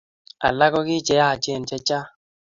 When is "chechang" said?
1.69-2.09